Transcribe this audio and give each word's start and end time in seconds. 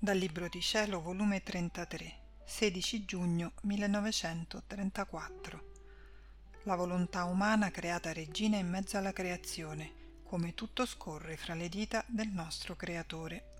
Dal 0.00 0.16
Libro 0.16 0.46
di 0.46 0.60
Cielo, 0.60 1.00
volume 1.00 1.42
33, 1.42 2.18
16 2.44 3.04
giugno 3.04 3.54
1934. 3.62 5.72
La 6.62 6.76
volontà 6.76 7.24
umana 7.24 7.72
creata 7.72 8.12
regina 8.12 8.58
in 8.58 8.68
mezzo 8.68 8.96
alla 8.96 9.12
creazione, 9.12 10.20
come 10.22 10.54
tutto 10.54 10.86
scorre 10.86 11.36
fra 11.36 11.54
le 11.54 11.68
dita 11.68 12.04
del 12.06 12.28
nostro 12.28 12.76
Creatore. 12.76 13.54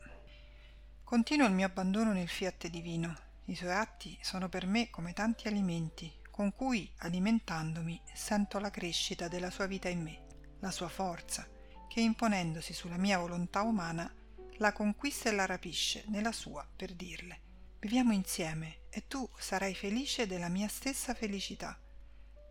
Continuo 1.02 1.48
il 1.48 1.54
mio 1.54 1.66
abbandono 1.66 2.12
nel 2.12 2.29
fiat 2.29 2.68
divino. 2.68 3.18
I 3.46 3.57
suoi 3.57 3.73
atti 3.73 4.16
sono 4.23 4.48
per 4.48 4.64
me 4.64 4.91
come 4.91 5.12
tanti 5.12 5.48
alimenti, 5.48 6.20
con 6.30 6.55
cui, 6.55 6.89
alimentandomi, 6.98 8.00
sento 8.14 8.61
la 8.61 8.70
crescita 8.70 9.27
della 9.27 9.50
sua 9.50 9.66
vita 9.66 9.89
in 9.89 10.02
me, 10.02 10.20
la 10.61 10.70
sua 10.70 10.89
forza, 10.89 11.45
che 11.89 12.00
imponendosi 12.00 12.73
sulla 12.73 12.96
mia 12.96 13.18
volontà 13.18 13.62
umana 13.62 14.09
la 14.58 14.72
conquista 14.72 15.29
e 15.29 15.32
la 15.32 15.46
rapisce 15.46 16.04
nella 16.08 16.32
sua 16.32 16.67
per 16.76 16.94
dirle 16.94 17.46
viviamo 17.80 18.12
insieme 18.12 18.81
e 18.90 19.07
tu 19.07 19.29
sarai 19.39 19.75
felice 19.75 20.26
della 20.26 20.48
mia 20.48 20.67
stessa 20.68 21.14
felicità. 21.14 21.79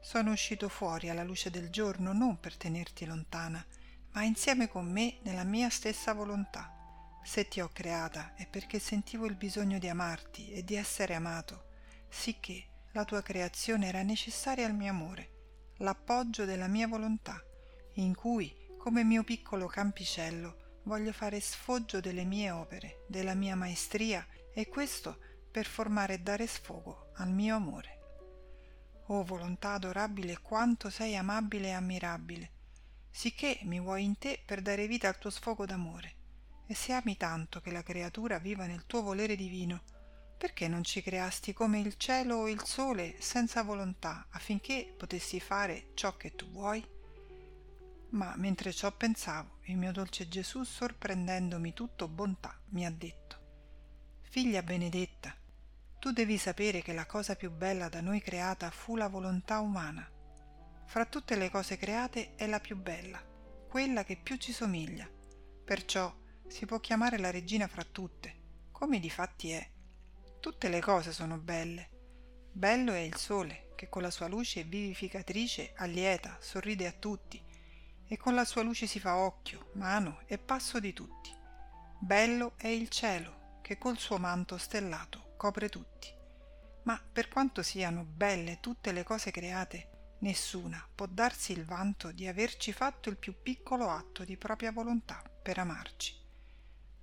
Sono 0.02 0.32
uscito 0.32 0.70
fuori 0.70 1.10
alla 1.10 1.24
luce 1.24 1.50
del 1.50 1.70
giorno 1.70 2.14
non 2.14 2.40
per 2.40 2.56
tenerti 2.56 3.06
lontana, 3.06 3.66
ma 4.12 4.24
insieme 4.24 4.70
con 4.70 4.90
me 4.90 5.20
nella 5.24 5.44
mia 5.44 5.70
stessa 5.70 6.14
volontà. 6.14 6.74
Se 7.24 7.48
ti 7.50 7.60
ho 7.60 7.70
creata 7.74 8.36
è 8.36 8.48
perché 8.48 8.80
sentivo 8.80 9.26
il 9.26 9.36
bisogno 9.36 9.80
di 9.80 9.90
amarti 9.90 10.52
e 10.52 10.64
di 10.64 10.76
essere 10.76 11.14
amato, 11.14 11.66
sicché 12.08 12.86
la 12.94 13.04
tua 13.04 13.22
creazione 13.22 13.88
era 13.88 14.02
necessaria 14.04 14.66
al 14.66 14.74
mio 14.74 14.92
amore, 14.92 15.74
l'appoggio 15.80 16.46
della 16.46 16.68
mia 16.68 16.88
volontà, 16.88 17.44
in 17.96 18.16
cui, 18.16 18.56
come 18.78 19.04
mio 19.04 19.26
piccolo 19.26 19.68
campicello, 19.68 20.67
voglio 20.88 21.12
fare 21.12 21.42
sfoggio 21.42 22.00
delle 22.00 22.24
mie 22.24 22.50
opere, 22.50 23.04
della 23.08 23.36
mia 23.36 23.56
maestria 23.56 24.26
e 24.54 24.68
questo 24.70 25.20
per 25.52 25.66
formare 25.66 26.16
e 26.16 26.20
dare 26.20 26.48
sfogo 26.48 27.12
al 27.16 27.30
mio 27.30 27.56
amore. 27.56 27.96
O 29.08 29.24
volontà 29.24 29.74
adorabile, 29.74 30.40
quanto 30.42 30.90
sei 30.90 31.16
amabile 31.16 31.68
e 31.68 31.72
ammirabile, 31.72 32.52
sicché 33.12 33.60
mi 33.64 33.80
vuoi 33.80 34.06
in 34.06 34.18
te 34.18 34.42
per 34.44 34.62
dare 34.62 34.88
vita 34.88 35.10
al 35.10 35.20
tuo 35.20 35.30
sfogo 35.30 35.66
d'amore. 35.66 36.16
E 36.66 36.74
se 36.74 36.94
ami 36.94 37.18
tanto 37.18 37.60
che 37.60 37.72
la 37.72 37.84
creatura 37.84 38.40
viva 38.40 38.66
nel 38.66 38.86
tuo 38.86 39.02
volere 39.02 39.36
divino, 39.36 39.84
perché 40.38 40.68
non 40.68 40.84
ci 40.84 41.02
creasti 41.02 41.52
come 41.52 41.80
il 41.80 41.98
cielo 41.98 42.36
o 42.38 42.50
il 42.50 42.64
sole 42.64 43.16
senza 43.20 43.64
volontà 43.64 44.28
affinché 44.30 44.94
potessi 44.96 45.40
fare 45.40 45.92
ciò 45.96 46.16
che 46.16 46.36
tu 46.36 46.50
vuoi? 46.50 46.96
Ma 48.10 48.34
mentre 48.38 48.72
ciò 48.72 48.92
pensavo, 48.92 49.60
il 49.64 49.78
mio 49.78 49.92
dolce 49.92 50.28
Gesù, 50.28 50.64
sorprendendomi 50.64 51.74
tutto 51.74 52.08
bontà, 52.08 52.58
mi 52.70 52.86
ha 52.86 52.92
detto 52.92 53.28
Figlia 54.22 54.62
benedetta, 54.62 55.36
tu 56.00 56.12
devi 56.12 56.38
sapere 56.38 56.82
che 56.82 56.94
la 56.94 57.06
cosa 57.06 57.36
più 57.36 57.52
bella 57.52 57.90
da 57.90 58.02
noi 58.02 58.22
creata 58.22 58.70
fu 58.70 58.96
la 58.96 59.08
volontà 59.08 59.60
umana. 59.60 60.08
Fra 60.86 61.06
tutte 61.06 61.36
le 61.36 61.50
cose 61.50 61.78
create 61.78 62.36
è 62.36 62.46
la 62.46 62.60
più 62.60 62.78
bella, 62.78 63.22
quella 63.68 64.04
che 64.04 64.16
più 64.16 64.38
ci 64.38 64.54
somiglia. 64.54 65.10
Perciò 65.66 66.14
si 66.48 66.66
può 66.66 66.80
chiamare 66.80 67.18
la 67.18 67.32
regina 67.32 67.68
fra 67.68 67.84
tutte, 67.84 68.36
come 68.72 69.00
di 69.00 69.10
fatti 69.10 69.52
è. 69.52 69.70
Tutte 70.40 70.70
le 70.70 70.80
cose 70.82 71.12
sono 71.12 71.38
belle. 71.38 71.90
Bello 72.52 72.94
è 72.94 73.00
il 73.00 73.16
sole, 73.16 73.72
che 73.76 73.90
con 73.90 74.02
la 74.02 74.12
sua 74.12 74.28
luce 74.28 74.64
vivificatrice 74.64 75.74
allieta, 75.76 76.38
sorride 76.40 76.88
a 76.88 76.92
tutti, 76.92 77.42
e 78.08 78.18
con 78.18 78.34
la 78.34 78.46
sua 78.46 78.64
luce 78.64 78.88
si 78.88 79.00
fa 79.00 79.18
occhio, 79.18 79.72
mano 79.74 80.22
e 80.26 80.38
passo 80.38 80.80
di 80.80 80.94
tutti. 80.94 81.36
Bello 82.00 82.54
è 82.58 82.68
il 82.68 82.90
cielo, 82.90 83.60
che 83.62 83.78
col 83.78 83.98
suo 83.98 84.18
manto 84.18 84.58
stellato 84.58 85.34
copre 85.36 85.68
tutti. 85.70 86.10
Ma 86.84 87.02
per 87.12 87.28
quanto 87.28 87.62
siano 87.62 88.04
belle 88.04 88.60
tutte 88.62 88.92
le 88.92 89.04
cose 89.04 89.32
create, 89.32 90.16
nessuna 90.20 90.88
può 90.96 91.06
darsi 91.06 91.52
il 91.52 91.66
vanto 91.66 92.12
di 92.12 92.28
averci 92.28 92.72
fatto 92.72 93.10
il 93.10 93.18
più 93.18 93.42
piccolo 93.42 93.90
atto 93.90 94.24
di 94.24 94.38
propria 94.38 94.72
volontà 94.72 95.22
per 95.42 95.58
amarci. 95.60 96.16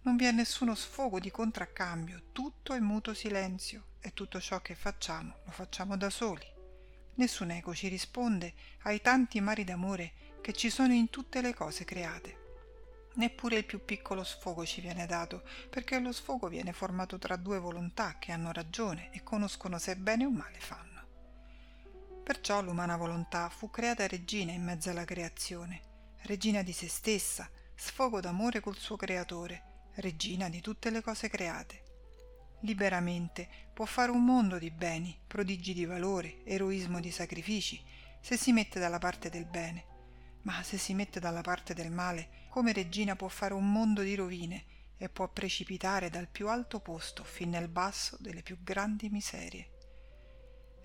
Non 0.03 0.16
vi 0.16 0.25
è 0.25 0.32
nessuno 0.32 0.75
sfogo 0.75 1.19
di 1.19 1.31
contraccambio, 1.31 2.31
tutto 2.32 2.72
è 2.72 2.81
muto 2.81 3.15
silenzio 3.15 3.88
e 4.00 4.12
tutto 4.12 4.41
ciò 4.41 4.60
che 4.60 4.75
facciamo 4.75 5.36
lo 5.44 5.50
facciamo 5.50 5.97
da 5.97 6.10
soli. 6.10 6.47
Nessun 7.16 7.50
eco 7.50 7.75
ci 7.75 7.88
risponde 7.88 8.54
ai 8.82 9.00
tanti 9.00 9.41
mari 9.41 9.65
d'amore 9.65 10.12
che 10.44 10.53
ci 10.53 10.69
sono 10.69 10.93
in 10.93 11.09
tutte 11.09 11.41
le 11.41 11.55
cose 11.55 11.87
create. 11.87 12.43
Neppure 13.15 13.56
il 13.56 13.65
più 13.65 13.82
piccolo 13.82 14.22
sfogo 14.22 14.66
ci 14.66 14.82
viene 14.82 15.06
dato, 15.06 15.43
perché 15.71 15.99
lo 15.99 16.12
sfogo 16.12 16.49
viene 16.49 16.75
formato 16.75 17.16
tra 17.16 17.37
due 17.37 17.59
volontà 17.59 18.19
che 18.19 18.31
hanno 18.31 18.53
ragione 18.53 19.09
e 19.10 19.22
conoscono 19.22 19.78
se 19.78 19.97
bene 19.97 20.27
o 20.27 20.31
male 20.31 20.60
fanno. 20.60 21.00
Perciò 22.22 22.60
l'umana 22.60 22.99
volontà 22.99 23.49
fu 23.49 23.71
creata 23.71 24.06
regina 24.06 24.53
in 24.53 24.62
mezzo 24.62 24.91
alla 24.91 25.06
creazione, 25.06 25.81
regina 26.25 26.60
di 26.60 26.75
se 26.75 26.88
stessa, 26.88 27.49
sfogo 27.75 28.21
d'amore 28.21 28.60
col 28.60 28.77
suo 28.77 28.97
creatore, 28.97 29.88
regina 29.94 30.50
di 30.50 30.60
tutte 30.60 30.91
le 30.91 31.00
cose 31.00 31.31
create. 31.31 31.83
Liberamente 32.60 33.49
può 33.72 33.87
fare 33.87 34.10
un 34.10 34.22
mondo 34.22 34.59
di 34.59 34.71
beni, 34.71 35.19
prodigi 35.27 35.72
di 35.72 35.87
valore, 35.87 36.44
eroismo 36.44 37.00
di 37.00 37.10
sacrifici, 37.10 37.83
se 38.21 38.37
si 38.37 38.53
mette 38.53 38.78
dalla 38.78 38.99
parte 38.99 39.31
del 39.31 39.47
bene 39.47 39.93
ma 40.44 40.62
se 40.62 40.78
si 40.78 40.94
mette 40.94 41.21
dalla 41.21 41.43
parte 41.43 41.75
del 41.75 41.91
male, 41.91 42.47
come 42.49 42.72
regina 42.72 43.16
può 43.16 43.28
fare 43.28 43.55
un 43.55 43.71
mondo 43.71 44.03
di 44.03 44.15
rovine 44.15 44.65
e 44.97 45.09
può 45.09 45.28
precipitare 45.28 46.10
dal 46.10 46.28
più 46.28 46.49
alto 46.49 46.81
posto 46.81 47.25
fin 47.25 47.50
nel 47.50 47.69
basso 47.69 48.16
delle 48.21 48.43
più 48.43 48.59
grandi 48.62 49.09
miserie. 49.09 49.71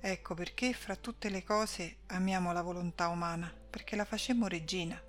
Ecco 0.01 0.33
perché 0.33 0.73
fra 0.73 0.95
tutte 0.95 1.29
le 1.29 1.43
cose 1.43 1.99
amiamo 2.07 2.53
la 2.53 2.61
volontà 2.61 3.09
umana, 3.09 3.53
perché 3.69 3.95
la 3.95 4.05
facemmo 4.05 4.47
regina. 4.47 5.01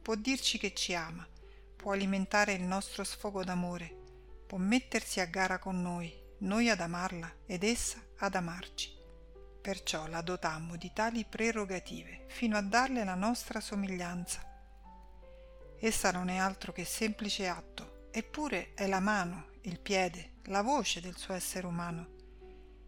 Può 0.00 0.14
dirci 0.14 0.58
che 0.58 0.72
ci 0.72 0.94
ama, 0.94 1.26
può 1.74 1.92
alimentare 1.92 2.52
il 2.52 2.62
nostro 2.62 3.02
sfogo 3.02 3.42
d'amore, 3.42 3.94
può 4.46 4.58
mettersi 4.58 5.18
a 5.18 5.24
gara 5.24 5.58
con 5.58 5.82
noi, 5.82 6.12
noi 6.38 6.70
ad 6.70 6.80
amarla 6.80 7.30
ed 7.46 7.64
essa 7.64 8.00
ad 8.18 8.36
amarci 8.36 8.95
perciò 9.66 10.06
la 10.06 10.20
dotammo 10.20 10.76
di 10.76 10.92
tali 10.92 11.24
prerogative 11.24 12.26
fino 12.28 12.56
a 12.56 12.62
darle 12.62 13.02
la 13.02 13.16
nostra 13.16 13.58
somiglianza. 13.58 14.40
Essa 15.80 16.12
non 16.12 16.28
è 16.28 16.36
altro 16.36 16.70
che 16.70 16.84
semplice 16.84 17.48
atto, 17.48 18.06
eppure 18.12 18.74
è 18.74 18.86
la 18.86 19.00
mano, 19.00 19.48
il 19.62 19.80
piede, 19.80 20.34
la 20.44 20.62
voce 20.62 21.00
del 21.00 21.16
suo 21.16 21.34
essere 21.34 21.66
umano. 21.66 22.06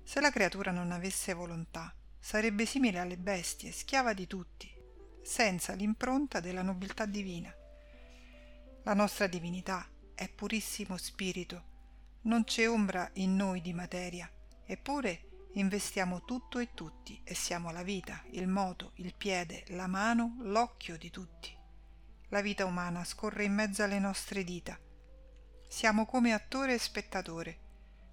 Se 0.04 0.20
la 0.20 0.30
creatura 0.30 0.70
non 0.70 0.92
avesse 0.92 1.32
volontà, 1.32 1.92
sarebbe 2.16 2.64
simile 2.64 3.00
alle 3.00 3.18
bestie, 3.18 3.72
schiava 3.72 4.12
di 4.12 4.28
tutti, 4.28 4.72
senza 5.20 5.72
l'impronta 5.72 6.38
della 6.38 6.62
nobiltà 6.62 7.06
divina. 7.06 7.52
La 8.84 8.94
nostra 8.94 9.26
divinità 9.26 9.84
è 10.14 10.28
purissimo 10.28 10.96
spirito, 10.96 11.64
non 12.22 12.44
c'è 12.44 12.68
ombra 12.68 13.10
in 13.14 13.34
noi 13.34 13.60
di 13.62 13.72
materia, 13.72 14.30
eppure 14.64 15.27
investiamo 15.52 16.24
tutto 16.24 16.58
e 16.58 16.74
tutti 16.74 17.20
e 17.24 17.34
siamo 17.34 17.70
la 17.70 17.82
vita, 17.82 18.22
il 18.32 18.46
moto, 18.46 18.92
il 18.96 19.14
piede, 19.14 19.64
la 19.68 19.86
mano, 19.86 20.36
l'occhio 20.40 20.96
di 20.96 21.10
tutti. 21.10 21.56
La 22.28 22.40
vita 22.40 22.64
umana 22.64 23.04
scorre 23.04 23.44
in 23.44 23.54
mezzo 23.54 23.82
alle 23.82 23.98
nostre 23.98 24.44
dita. 24.44 24.78
Siamo 25.68 26.06
come 26.06 26.32
attore 26.32 26.74
e 26.74 26.78
spettatore, 26.78 27.58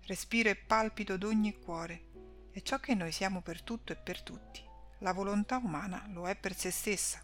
respiro 0.07 0.49
e 0.49 0.55
palpito 0.55 1.17
d'ogni 1.17 1.57
cuore, 1.59 2.49
e 2.51 2.61
ciò 2.61 2.79
che 2.79 2.95
noi 2.95 3.11
siamo 3.11 3.41
per 3.41 3.61
tutto 3.61 3.91
e 3.91 3.95
per 3.95 4.21
tutti. 4.21 4.63
La 4.99 5.13
volontà 5.13 5.57
umana 5.57 6.07
lo 6.11 6.27
è 6.27 6.35
per 6.35 6.55
se 6.55 6.71
stessa. 6.71 7.23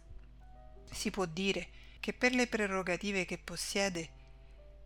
Si 0.92 1.10
può 1.10 1.26
dire 1.26 1.70
che 2.00 2.14
per 2.14 2.34
le 2.34 2.48
prerogative 2.48 3.26
che 3.26 3.38
possiede 3.38 4.20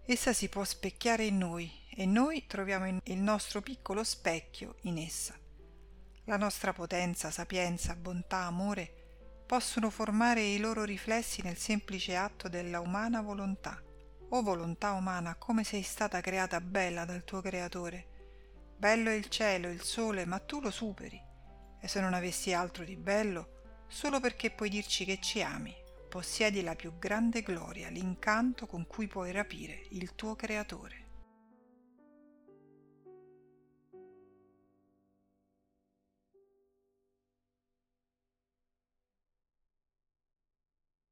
Essa 0.08 0.34
si 0.34 0.50
può 0.50 0.64
specchiare 0.64 1.26
in 1.26 1.40
noi 1.40 1.72
e 1.98 2.06
noi 2.06 2.46
troviamo 2.46 3.00
il 3.02 3.18
nostro 3.18 3.62
piccolo 3.62 4.04
specchio 4.04 4.76
in 4.82 4.98
essa. 4.98 5.34
La 6.26 6.36
nostra 6.36 6.74
potenza, 6.74 7.32
sapienza, 7.32 7.96
bontà, 7.96 8.40
amore 8.40 9.44
possono 9.48 9.90
formare 9.90 10.42
i 10.42 10.58
loro 10.58 10.84
riflessi 10.84 11.42
nel 11.42 11.56
semplice 11.56 12.18
atto 12.18 12.50
della 12.50 12.82
umana 12.82 13.22
volontà. 13.22 13.82
O 14.30 14.42
volontà 14.42 14.92
umana, 14.92 15.36
come 15.36 15.64
sei 15.64 15.84
stata 15.84 16.20
creata 16.20 16.60
bella 16.60 17.06
dal 17.06 17.24
tuo 17.24 17.40
creatore. 17.40 18.08
Bello 18.76 19.10
è 19.10 19.14
il 19.14 19.30
cielo, 19.30 19.70
il 19.70 19.82
sole, 19.82 20.26
ma 20.26 20.40
tu 20.40 20.60
lo 20.60 20.72
superi. 20.72 21.22
E 21.80 21.88
se 21.88 22.02
non 22.02 22.14
avessi 22.14 22.52
altro 22.52 22.84
di 22.84 22.98
bello, 22.98 23.86
solo 23.88 24.20
perché 24.20 24.52
puoi 24.52 24.68
dirci 24.68 25.06
che 25.06 25.22
ci 25.22 25.42
ami, 25.42 25.74
possiedi 26.10 26.62
la 26.62 26.76
più 26.76 26.98
grande 26.98 27.42
gloria, 27.42 27.88
l'incanto 27.88 28.66
con 28.66 28.86
cui 28.86 29.08
puoi 29.08 29.32
rapire 29.32 29.86
il 29.92 30.14
tuo 30.16 30.36
creatore. 30.36 31.05